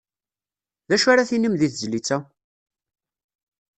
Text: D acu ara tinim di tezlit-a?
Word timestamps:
D 0.89 0.91
acu 0.95 1.07
ara 1.11 1.29
tinim 1.29 1.55
di 1.57 1.67
tezlit-a? 1.71 2.17